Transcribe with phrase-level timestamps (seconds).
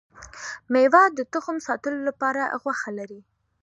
[0.73, 3.19] ميوه د تخم ساتلو لپاره غوښه لري